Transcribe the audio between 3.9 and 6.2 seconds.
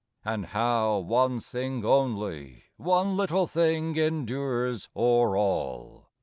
endures o'er all!